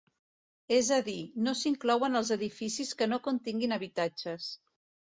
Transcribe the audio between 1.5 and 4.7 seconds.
s'inclouen els edificis que no continguin habitatges.